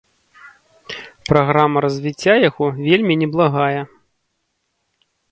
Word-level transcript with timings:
Праграма 1.29 1.77
развіцця 1.85 2.33
яго 2.49 2.65
вельмі 2.85 3.13
неблагая. 3.23 3.81